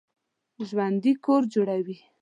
ژوندي 0.67 1.11
کور 1.25 1.41
جوړوي 1.53 1.97